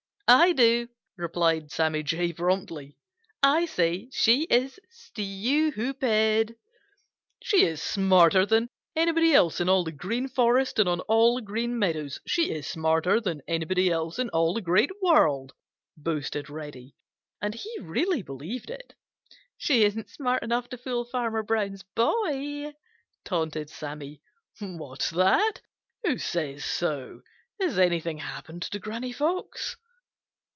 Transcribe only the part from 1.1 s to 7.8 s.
replied Sammy Jay promptly. "I say she is stupid." "She